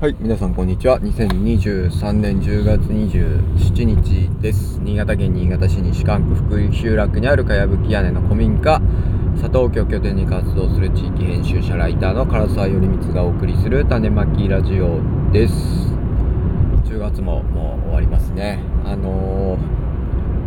[0.00, 0.98] はい、皆さんこんにちは。
[0.98, 4.80] 2023年10月27日です。
[4.80, 8.80] 新潟県新潟市西館区福井集落にあるかやぶき屋根の古民家、
[9.42, 15.02] 佐藤居を拠点に活動する地域編集者ライターの唐沢頼光がお送りする種まきラジオ
[15.32, 15.54] です。
[16.86, 18.58] 10月ももう終わりますね。
[18.86, 19.58] あの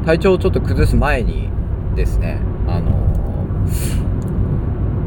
[0.01, 1.47] ー、体調をちょっと崩す前に
[1.95, 2.89] ですね、あの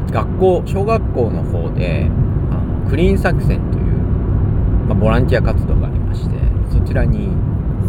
[0.07, 2.09] ー、学校、小学校の方で、
[2.49, 3.76] あのクリーン作戦と
[4.87, 6.35] まあ、ボランティア活動がありまして
[6.71, 7.29] そちらに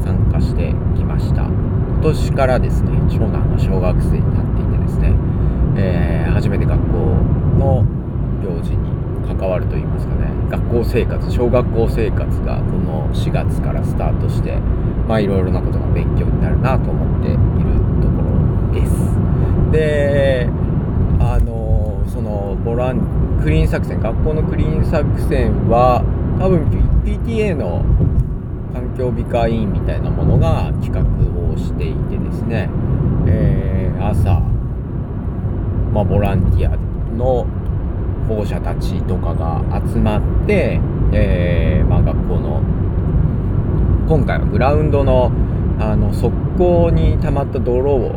[0.04, 1.42] 参加してきました。
[1.42, 5.12] 今年からですね長男が小学生になっていてですね、
[5.76, 6.96] えー、初めて学校
[7.58, 7.84] の
[8.40, 14.56] 行事に関わるといいますかね学校生活小学校生活がこの4月からスタートして
[15.08, 17.38] まあいろいろなことが勉強になるなと思っている
[18.00, 18.92] ところです。
[19.72, 20.48] で
[21.20, 26.04] あのそのボランクリーン作戦学校のクリーン作戦は
[26.38, 26.64] 多分
[27.04, 27.84] PTA の
[28.72, 31.00] 環境美化委員みたいなものが企画
[31.52, 32.70] をしていてですね、
[33.26, 34.38] えー、朝、
[35.92, 36.76] まあ、ボランティア
[37.16, 37.44] の
[38.28, 40.80] 保護者たちとかが集まって、
[41.12, 42.62] えー、まあ、学校の
[44.08, 45.32] 今回はグラウンドの
[45.80, 48.16] あの側溝に溜まった泥をこ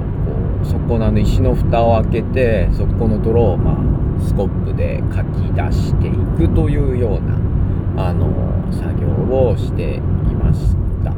[0.63, 7.50] う側溝のあの石の蓋を開けて側溝の泥を、まあ、スコップでかき出していくというような
[7.97, 8.27] あの
[8.71, 9.07] 作業
[9.49, 9.99] をしてい
[10.35, 11.13] ました。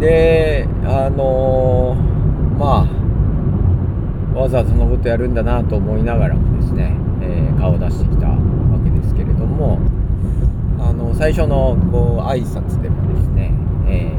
[0.00, 1.94] であの
[2.58, 8.38] まあわざわざそのことやるんだなと思いながらもですね、えー、顔を出してきたわ
[8.82, 9.78] けですけれども
[10.78, 13.52] あの最初のこう挨拶でもですね、
[13.86, 14.10] え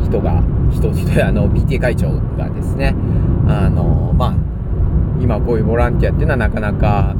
[0.00, 2.94] ー、人が人人あの PTA 会長がですね
[3.46, 4.34] あのまあ
[5.20, 7.14] 今こういうボランティアっていうのはなかなか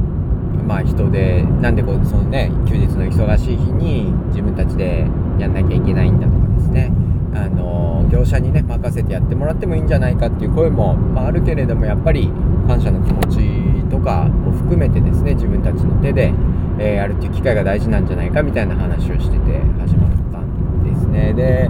[0.67, 5.07] まあ人でなんでこうそのね休日の忙しい日に自分たちで
[5.39, 6.91] やんなきゃいけないんだとかですね。
[7.33, 12.29] あの業者にね任せてやってもらってもいいんじゃないかっていう声も、まあ、あるけれどもやっぱり
[12.67, 16.33] 感謝の気持ちとかを含めてですね自分たちの手で、
[16.79, 21.33] えー、やるっていう機会が大事なんじゃないかみたいな話をしてて始まったんですね。
[21.33, 21.69] で、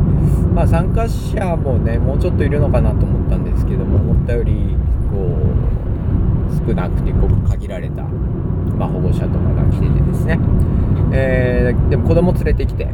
[0.53, 4.53] まあ、参加者もねもうちょっといるのかなと思ったんですけども思ったより
[5.11, 8.03] こう少なくてごく限られた
[8.79, 10.39] まあ、保護者とかが来ててですね、
[11.11, 12.87] えー、でも子供連れてきて、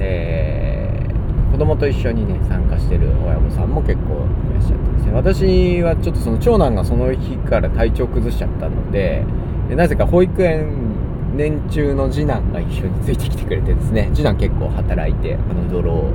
[0.00, 5.12] えー、子供と一緒にね参加してる親御さんも結構いらっしゃってですね。
[5.14, 9.24] 私はちょっとその長男がその日から体調崩しちゃったので
[9.70, 10.90] でなぜか保育園
[11.34, 14.10] 年中の次男が一緒についてきてくれてですね。
[14.12, 16.10] 次男結構働いてあの泥を、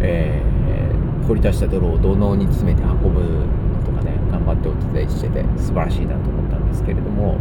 [0.00, 7.36] えー、掘り出した泥を土のうに詰めて運ぶのとかね頑張ってお手伝いしてて素晴らしいなと思ったんですけれども。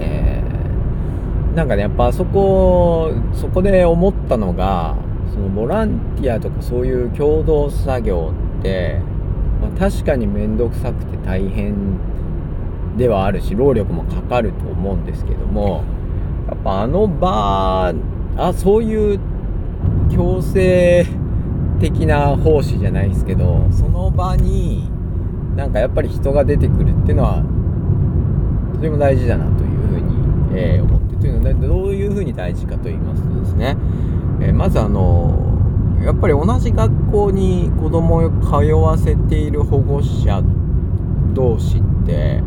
[0.00, 4.96] えー、なんかねやっぱそこそこで思ったのが
[5.32, 9.00] そのボランティアとかそういう共同作業って、
[9.60, 11.98] まあ、確かに面倒くさくて大変
[12.96, 15.82] ではあるし労力もかかると思うんですけども
[16.48, 17.92] やっぱあの場
[18.36, 19.20] あそういう
[20.10, 21.06] 強制
[21.80, 24.88] 的な奉仕じゃないですけどその場に
[25.56, 27.42] なんかやっぱり人が出てくるっていうのは
[28.74, 29.63] とても大事だなと、
[30.54, 33.76] え、思ってというのはどういうふうに大事かと言いますとですね、
[34.40, 35.54] え、まずあの
[36.02, 40.42] やっぱり同じ学校に子供を通わせている保護者
[41.32, 42.42] 同士って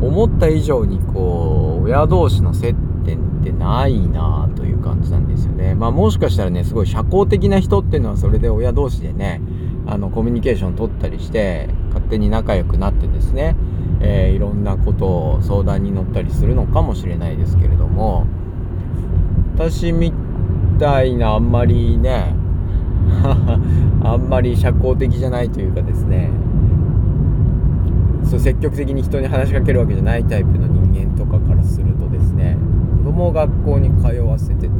[0.00, 2.74] 思った以上にこう親同士の接
[3.04, 5.74] 点ってないなという感じなんですよね。
[5.74, 9.40] まあもしかしたらねすごい社交的な人っていうのはそれで親同士でね
[9.86, 13.56] あのコミュニケーション取ったりして勝手に仲良くなってですね
[14.06, 18.26] えー、いろんなことを相談に乗ったりするのかもしれないですけれども
[19.54, 20.12] 私み
[20.78, 22.34] たいなあんまりね
[24.04, 26.30] あんまり社交的じゃないというかですね
[28.24, 32.58] そう積極的に人に話しかけるわけじゃないタイプの人間とかからするとですね
[32.98, 34.70] 子供を学校に通わせてて、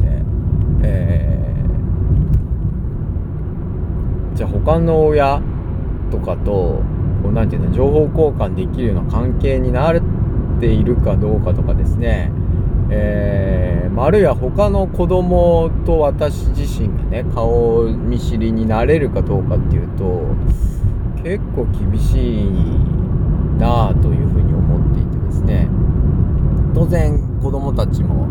[0.83, 1.44] えー、
[4.35, 5.41] じゃあ他の親
[6.11, 6.83] とかと
[7.23, 10.03] こうなていうの情報交換できるような関係になっ
[10.61, 12.31] ているかどうかとかですね、
[12.91, 20.23] えー、あるいは他の子供と私自身がね顔見知りになれるかどうかっていうと
[21.23, 22.51] 結構厳しい
[23.59, 25.69] なあというふうに思っていてですね。
[26.75, 28.27] 当然子供たちも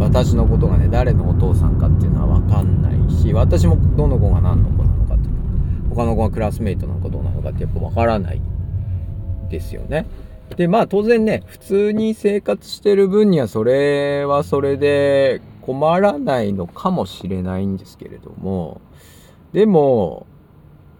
[0.00, 4.81] 私のことがね誰のお父さんかっていうのは分かんないし私もどの子が何の子
[5.94, 8.40] 他の子がクラスメイトなのかどうなのかってやっぱ分からない
[9.50, 10.06] ですよね。
[10.56, 18.80] で、まあ当然ね、普通に生活してる分にはそれはそれで困らないのかもしれないんですけれども、
[19.52, 20.26] でも、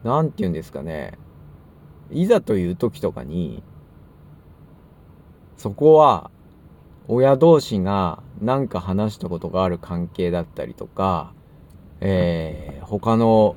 [0.05, 1.19] なんて言うんですかね、
[2.11, 3.63] いざという時とかに、
[5.57, 6.31] そこは
[7.09, 11.33] 親同士が何か話したことがある関係だったりとか、
[12.01, 13.55] えー、他の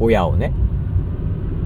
[0.00, 0.52] 親をね、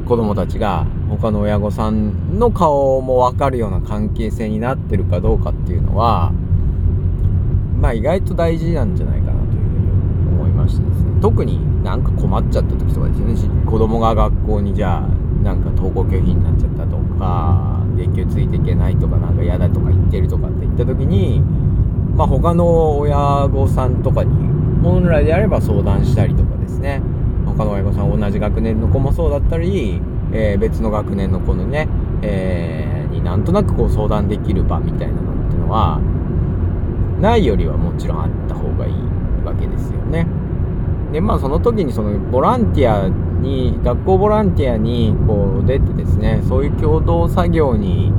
[0.06, 6.32] 子供たちが他の親御さんの顔もわかるような関係性になってるかどうかっていうのは、
[7.80, 11.20] まあ意外と大事なんじゃないかなというふうに思いましてですね。
[11.22, 13.34] 特になんか困っちゃった時とかですよね。
[13.64, 15.08] 子供が学校にじゃあ
[15.42, 21.40] なんか登校拒否になっちゃったとか、月給ついていけないとかなんか嫌だとか言ってるとかって言った時に、
[22.16, 24.32] まあ他の親御さんとかに
[24.82, 27.00] 本来であれば相談したりとかですね。
[27.56, 30.00] 他の親御さん同じ学年の子もそうだったり、
[30.32, 31.88] えー、別の学年の子のね、
[32.22, 36.00] えー、になんとなくこう相談できる場みたいなのっていうのは、
[37.20, 38.94] ないよりはもちろんあった方がいい
[39.44, 40.26] わけですよね。
[41.12, 48.12] で、まあその時にそのボランティアに、学校ボランティアにこう出てですね、そういう共同作業に、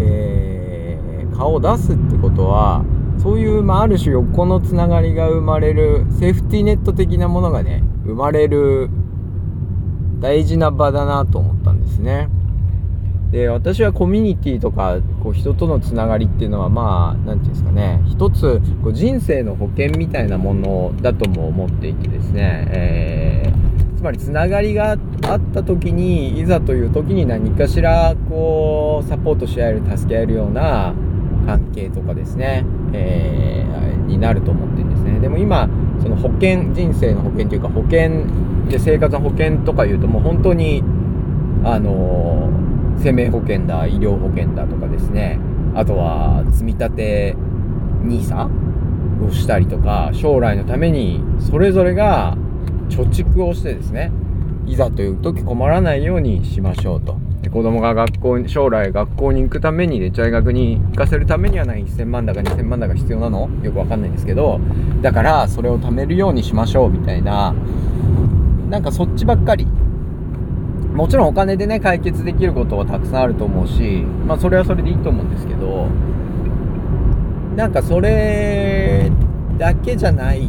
[0.00, 2.84] えー、顔を出すってことは、
[3.18, 8.88] そういう、まあ、ある種横のつながりが生まれる、セーフティーネット的なものがね、生まれる
[10.20, 12.30] 大事な場だなと思ったんですね。
[13.30, 30.94] で、私はコミュニティとか、こう人とのつながりっていうのはまあ、なんていうんですかね、一つこう人生の保険みたいなものだとも思っていてですね、えー、つまりつながりがあった時に、いざという時に何かしらこう、サポートし合える、助け合えるような
[31.44, 32.64] 関係とかですね、
[32.94, 35.20] えー、になると思ってるんですね。
[35.20, 35.68] でも今、
[36.00, 38.26] その保険、人生の保険というか保険
[38.68, 40.82] で生活の保険とか言うともう本当に、
[41.64, 42.50] あの、
[42.98, 45.38] 生命保険だ、医療保険だとかですね、
[45.74, 47.36] あとは積み立て
[48.04, 48.48] NISA
[49.24, 52.36] をしたりとか、将来のためにそれぞれが
[52.88, 54.10] 貯蓄をしてですね、
[54.66, 57.27] いざという時困らないようにしましょうと。
[57.48, 63.48] 子供が学校に、将来学校に行くために、で、大学に行かせるためには何1000万だか2000万だか必要なの？
[63.62, 64.60] よくわかんないんですけど、
[65.02, 67.54] だからそれを貯めるようにしましょうみたいな、
[68.68, 69.66] なんかそっちばっかり。
[70.94, 75.86] もちろんお金でね、解決できることはたくさんあると思うし、まあそれはそれでいいと思うんですけど、
[77.56, 79.10] なんかそれ
[79.58, 80.48] だけじゃない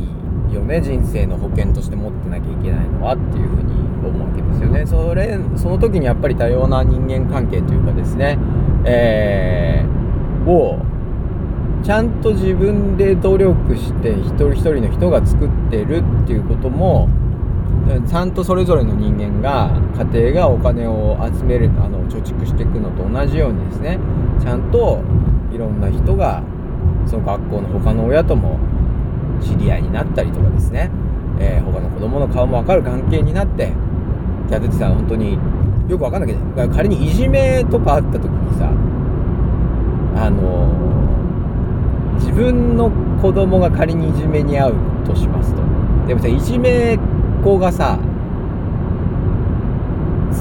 [0.56, 3.74] よね、人生の保険として持ってなきゃいけないのはっていうふうに
[4.07, 4.86] 思うわけですよね。
[4.86, 8.38] それ、その時にやっぱり多様な人間関係というかですね、
[8.86, 10.80] えー、を、
[11.84, 17.10] ちゃんと自分で努力して一人一人の人が作ってるっていうことも、
[18.07, 19.72] ちゃんとそれぞれの人間が
[20.13, 23.98] 家庭がお金を集めるあの貯蓄していくのと同じようにですね。
[24.40, 25.01] ちゃんと
[25.51, 26.44] いろんな人が
[27.07, 28.60] その学校の他の親とも
[29.41, 30.89] 知り合いになったりとかですね、
[31.39, 33.74] えー、他の子供の顔も分かる関係になって
[34.50, 35.33] じゃあ、てさ、本当に
[35.88, 38.71] よく分かんないけど、仮にいじめとかあった時にさ、
[40.15, 42.89] あのー、自分の
[43.21, 45.62] 子供が仮にいじめに遭うとしますと。
[46.07, 47.00] でもさ、いじめっ
[47.44, 48.00] 子がさ、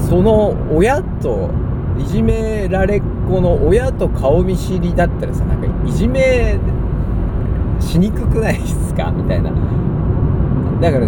[0.09, 1.51] その親と、
[1.99, 6.57] いじめられっ子の親と顔見知りだったらさ、なんかいじめ
[7.79, 9.11] しにくくないですか？
[9.11, 9.51] みたいな。
[10.81, 11.07] だから、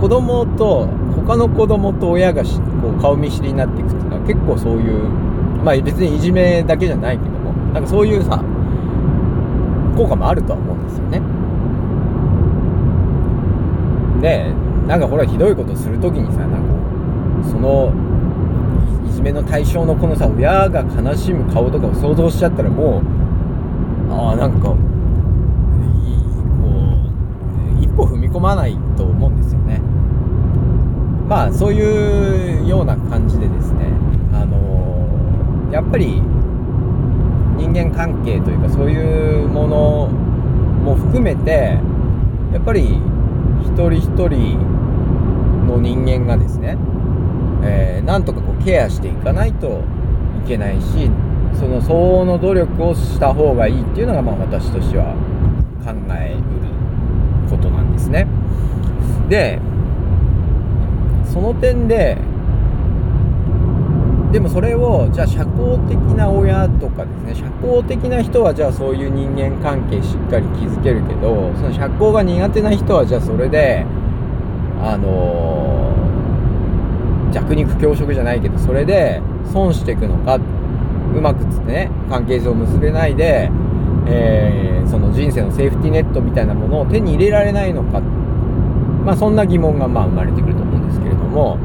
[0.00, 0.86] 子供と
[1.26, 2.48] 他の子供と親がこ
[2.96, 5.08] う顔見知りになっていくっていうのは結構そういう
[5.64, 8.42] まあ別にいじめだけじゃないけどもなんかそういうさ
[9.96, 11.22] 効果もあるとは思うんですよね
[14.20, 14.52] で
[14.86, 16.58] なんかほらひどいことするときにさなんか
[17.48, 17.92] その
[19.08, 23.00] いじめの対象のこのさ親が悲しむ顔とかを想像しちゃったらも
[24.10, 24.74] うああなんか
[27.80, 29.80] 一歩踏み込まないと思うんですよね。
[31.28, 33.86] まあそういうような感じでですね
[34.32, 36.22] あのー、やっぱり
[37.56, 40.08] 人間関係というかそういうもの
[40.84, 41.78] も含めて
[42.52, 43.00] やっぱり
[43.62, 44.58] 一人一人
[45.66, 46.78] の人間がですね、
[47.64, 49.82] えー、なんとかこうケアしていかないと
[50.44, 51.10] いけないし
[51.58, 55.14] その相応の努力をした方がいいっていうのがまあ私としては
[55.84, 58.26] 考えうることなんですね
[59.28, 59.60] で
[61.24, 62.18] その点で
[64.32, 73.86] でもそれをじゃあ社交的な親とかですね社交的な人はじゃあそういう人間関係しっかり築けるけどその社交が苦手な人はじゃあそれで
[74.82, 80.40] あのー、弱肉強食じゃないけどそれで損していくのかう
[81.20, 83.50] まくつってね関係性を結べないで、
[84.06, 88.02] えー、その人生のセーフティーネットみたいなものを手に入れられないのか、
[89.06, 91.58] まあ、そんな疑問がまあ生まれてくると思うんですけれども。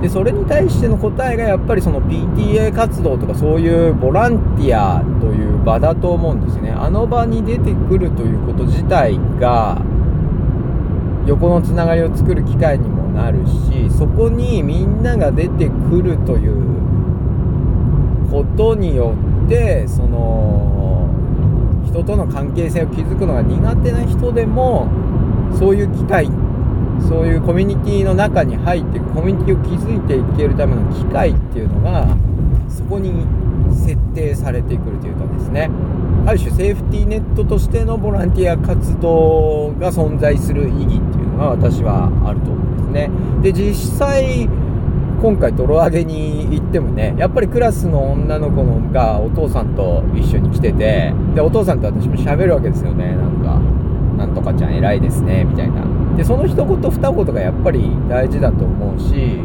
[0.00, 6.70] でそれに対しての答えがやっぱりその PTA 活動とかそういうボランティアという場だと思うんですね。
[6.70, 9.80] あの場に出てくるということ自体が
[11.26, 16.54] 横のつながりを作る機会にもなるしそこにみんなが出てくるという
[18.30, 19.14] ことによ
[19.46, 21.08] ってその
[21.86, 24.88] 人との関係性を築くのが苦手な人でも
[25.58, 26.30] そういう機会
[27.08, 32.06] そういうコミュニティの中に入ってコミュニティを築いていけるための機会っていうのが
[32.68, 33.26] そこに
[33.74, 35.70] 設定されてくるというかですね。
[36.26, 43.10] ある種セーフティーネットとしてのボランティア活動が存在する意義っていうのが私はあると思うんですね。
[43.42, 44.48] で実際
[45.22, 53.14] 今回泥揚げに行ってもねやっぱりクラスの女の子のがお父さんと一緒に来ててでお父さんと私も喋るわけですよね。
[53.16, 53.60] なんか
[54.18, 55.85] 「なんとかちゃん偉いですね」みたいな。
[56.16, 59.40] でその一言二言がやっぱり大事だと思うし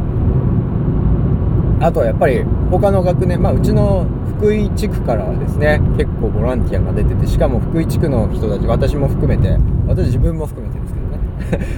[1.82, 4.06] あとはやっぱり他の学年まあうちの
[4.38, 11.22] 福井地区からはですね結構ボランティアが出ててしかも福井地区の人たち私も含めて私自分も含めてですけどね。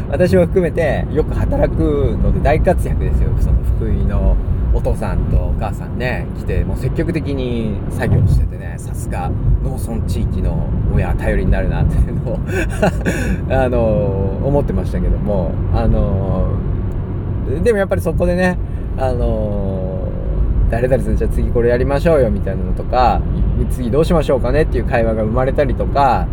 [0.12, 4.36] 私も含めてよく働くので大活躍ですよその福井の
[4.84, 9.32] 父さんとお母さんね来てもう積極的に作業しててねさすが
[9.64, 12.40] 農村地域の親頼りになるなっていうのを
[13.50, 16.52] あの思ってましたけどもあの
[17.64, 18.58] でもやっぱりそこでね
[18.98, 20.08] あの
[20.70, 23.22] 誰々さんじゃあ次これやりましょうよみたいなのとか
[23.70, 26.28] 次どうしましょうかねっていう会話が生まれたりとか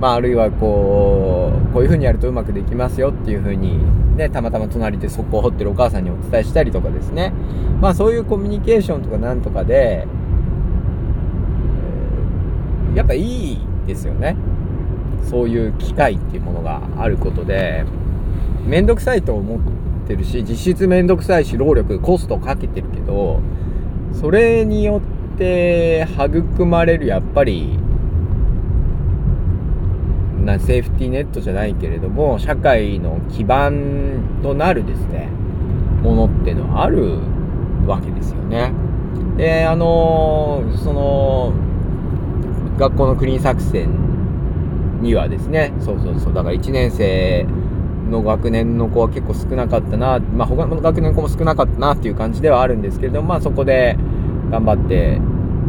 [0.00, 3.80] まあ、あるいはこう、こういう風にやるとうまくできますよっていう風に、
[4.16, 7.32] ね、たまたま隣で速攻を掘ってるお母さんにお伝えしたりとかですね。
[7.80, 10.06] まあ、そういうコミュニケーションとかなんとかで、
[12.94, 14.36] えやっぱいいですよね。
[15.22, 17.84] そういう機会っていうものがあることで、
[18.66, 19.60] めんどくさいと思っ
[20.06, 23.40] てるし、実質めんどくさいし、労力、コストかけてるけど、
[24.12, 25.00] それによ
[25.34, 27.78] って育まれるやっぱり
[30.46, 35.28] なセーフティーネットじゃないけれども、社会の基盤となるですね、
[36.02, 37.18] ものっていうのはある
[37.86, 38.72] わけですよね。
[39.36, 41.52] で、あの、その、
[42.78, 43.88] 学校のクリーン作戦
[45.02, 47.46] にはですね、そうそうそう、だから1年生
[48.10, 53.96] の学年の子は結構少なかったな、まあ他の学年の子も少なかったなっていう感じではあるんですけれども、まあそこで
[54.50, 55.20] 頑張って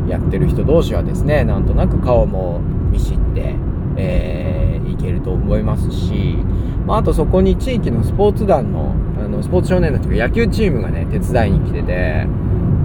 [0.10, 2.60] やってる人同士はですね、なんとなく顔も
[2.92, 3.56] 見知って、
[3.98, 4.57] えー、
[4.98, 6.38] けると思いますし、
[6.86, 12.27] まあ、あとそこに地域のスポーツ団の、あの、スポーツ少年団というか野球チームがね、手伝いに来てて、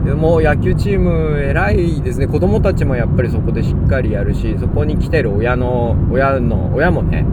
[0.05, 2.27] でも野球チーム偉いですね。
[2.27, 7.25] 子供たちもやっぱりそこでしっかりやるし、そこに来てる親の、親の、親もね、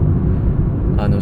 [0.96, 1.18] あの、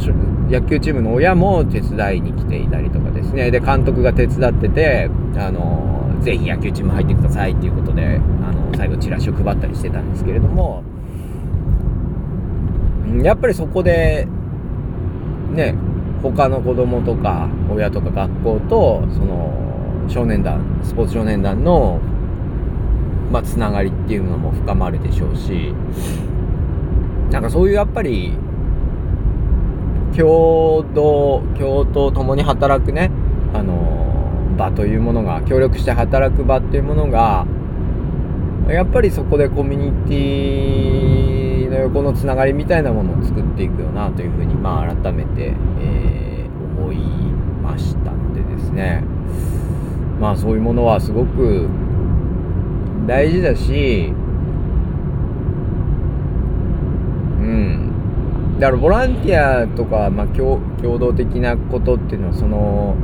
[0.50, 3.50] 野球チームの親も手伝いに来ていたりとかですね。
[3.50, 10.82] で、監督が手伝ってて、あの、ぜひ野球チーム入ってくださいっていうことで、あの、最後チラシを配ったりしてたんですけれども、
[13.22, 14.26] やっぱりそこで、
[15.54, 15.74] ね、
[16.22, 19.52] 他の子供とか、親とか学校と、その、
[20.08, 22.00] 少年団、スポーツ少年団の、
[23.32, 25.74] まあ、つながりっていうのも深まるでしょうし、
[27.30, 28.32] なんかそういうやっぱり、
[30.16, 33.10] 共同、共闘共に働くね、
[33.54, 33.74] あの、
[34.56, 37.46] 場というものが、協力して働く場っていうものが、
[38.68, 46.96] やっぱりそこでコミュニティの横のつながりみたいなものを作っていくよなというふうに、まあ、改めて、えー、思い
[47.62, 49.02] ましたのでですね。
[50.20, 51.68] まあそういうものはすごく
[53.06, 54.12] 大事だし
[57.40, 58.58] うん。
[58.58, 62.96] だからボランティアとか、まあ、共共同的なことっていうのはその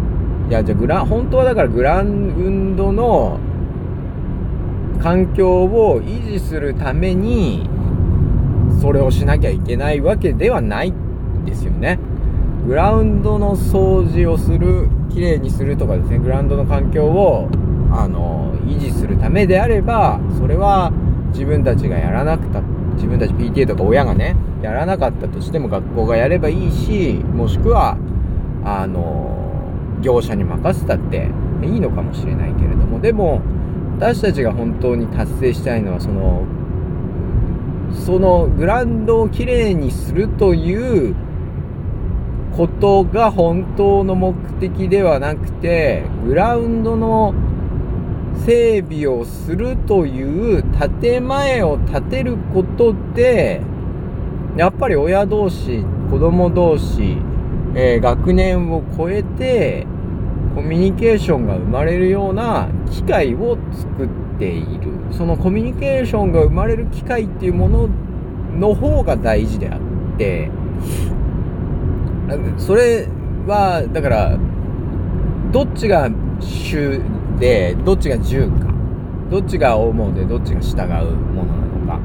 [0.49, 3.38] いやじゃあグラ本当はだからグラウンドの
[5.00, 7.68] 環境を維持するために
[8.85, 10.93] それをしなきゃいけないわけではない
[11.47, 11.99] ですよね。
[12.67, 17.49] グラウンドの掃除をする、きれいにするとかですね、グラウンドの環境を、
[17.91, 20.93] あの、維持するためであれば、それは
[21.33, 22.61] 自分たちがやらなくた、
[22.97, 27.97] 自分たち PTA とか親がね、やらなかったとしても学校がやればいいし、もしくは、
[28.67, 29.62] あの、
[30.03, 31.31] 業者に任せたって
[31.62, 33.41] いいのかもしれないけれども、でも、
[33.97, 36.43] 私たちが本当に達成したいのは、その、
[37.94, 41.14] そのグラウンドをきれいにするという
[42.56, 47.34] ことが本当の目的ではなくて、グラウンドの
[48.44, 50.64] 整備をするという
[51.00, 53.62] 建前を立てることで、
[54.56, 57.16] やっぱり親同士、子供同士、
[57.74, 59.86] えー、学年を超えて、
[60.54, 64.08] コミュニケーションが生まれるような機会を作っ
[64.38, 64.92] ている。
[65.11, 67.88] そのコミュニケーションが生まれる機会っていうもの
[68.56, 69.80] の方が大事であっ
[70.16, 70.50] て、
[72.56, 73.08] それ
[73.46, 74.38] は、だから、
[75.52, 77.00] どっちが主
[77.38, 78.73] で、どっちが従か、
[79.30, 82.00] どっちが思うで、どっちが従うものなのか。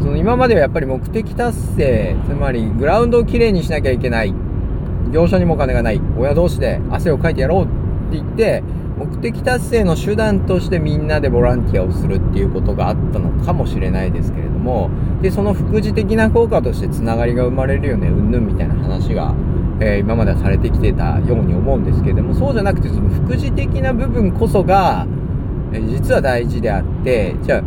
[0.00, 4.34] その今まではやっぱり目的達成、つまりグラウンドをきれいにしなきゃいけない。
[5.12, 6.00] 業者にもお金がない。
[6.18, 7.72] 親同士で汗をかいてやろうって
[8.12, 8.62] 言って、
[8.96, 19.34] 目的達成の手段としてみんなでボランティアをするっていうことがあったのかもしれないですけれども、で、その副次的な効果としてつながりが生まれるよね、うんぬんみたいな話が、
[19.80, 25.06] えー、今まではされてきてたように思うんですけれども、そうじゃなくてその副次的な部分こそが、
[25.72, 27.62] えー、実は大事であって、じゃあ、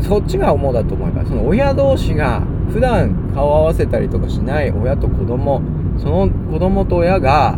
[0.00, 5.60] そっちが主だと思えば、その親同士が普段顔を合わせたりとかしない親と子供、
[6.02, 7.56] その子供と親が、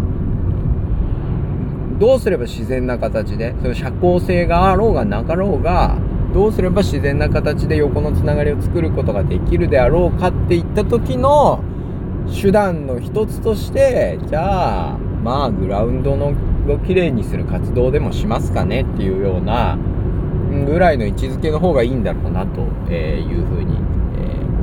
[1.99, 5.97] どうすれば自然な形で、その社交性があろうがなかろうが、
[6.35, 11.63] どうすれば自然な形で横のつながりを作ることができるであろうかっていった時の
[12.43, 16.35] 手段の一つとして、じゃあ、まあ、グラウンドの
[16.69, 19.79] をきれいにする活動でもしますかねっていうような、
[20.67, 22.61] ぐらいの位置づけの方がいいんだろうなと
[22.93, 23.79] いうふうに、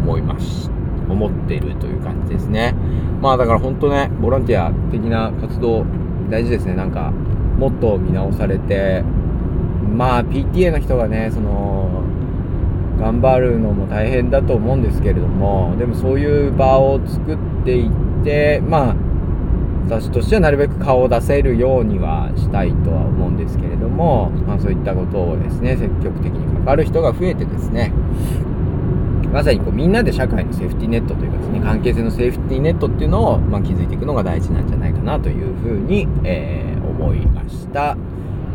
[0.03, 0.80] 思います。
[1.11, 2.75] 思っているという感じですね。
[3.21, 5.85] まあだから本当ね、ボランティア的な活動
[6.29, 6.75] 大事ですね。
[6.75, 7.11] なんか、
[7.57, 9.03] もっと見直されて、
[9.95, 12.03] まあ PTA の人がね、その、
[12.99, 18.95] 頑張るのも大変だと思うんですけれども、でもそういう場を作っていって、まあ、
[19.89, 27.91] 私としてはなるべく顔を出せるようにはしたいとは思うんですけれども、まあそういったことをですね、積極的に関わる人が増えてですね、
[29.31, 37.97] まさにこうみんなで社会のセーフティーネットというかですね、関係性のセーフティーネットっていうのを、まあ、築いていくのが大事なんじゃないかなというふうに、えー、思いました。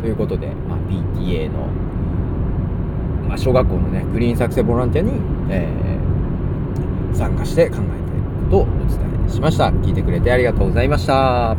[0.01, 1.67] ということで、まあ、PTA の、
[3.27, 7.85] まあ、小学校のね、グリーン作成ボランティアに、えー、参加して考えている
[8.45, 9.69] ことをお伝えしました。
[9.69, 11.55] 聞いてくれてありがとうございました。